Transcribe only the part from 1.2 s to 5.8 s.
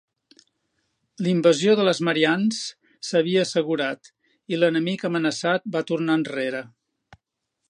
L'invasió de les Mariannes s'havia assegurat i l'enemic amenaçat